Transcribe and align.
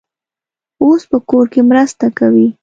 اوس 0.83 1.01
په 1.11 1.17
کور 1.29 1.45
کې 1.53 1.61
مرسته 1.69 2.05
کوي. 2.17 2.47